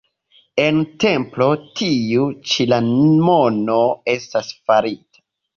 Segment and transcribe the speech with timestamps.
[0.61, 1.49] En templo
[1.81, 2.81] tiu ĉi la
[3.29, 3.79] mono
[4.17, 5.27] estas farita.